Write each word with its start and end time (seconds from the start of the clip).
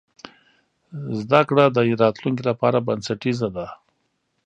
زده 1.19 1.41
کړه 1.49 1.65
د 1.71 1.77
راتلونکي 2.03 2.43
لپاره 2.49 2.85
بنسټیزه 2.87 3.47
ده. 3.55 3.67